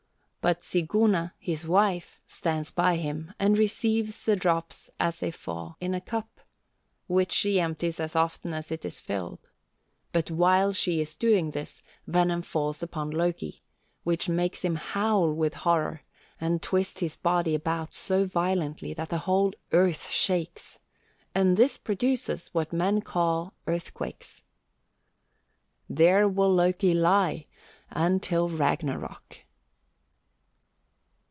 [0.43, 5.93] But Siguna, his wife, stands by him and receives the drops as they fall in
[5.93, 6.41] a cup,
[7.05, 9.51] which she empties as often as it is filled.
[10.11, 13.61] But while she is doing this, venom falls upon Loki,
[14.01, 16.01] which makes him howl with horror,
[16.39, 20.79] and twist his body about so violently that the whole earth shakes,
[21.35, 24.41] and this produces what men call earthquakes.
[25.87, 27.45] There will Loki lie
[27.91, 29.41] until Ragnarok."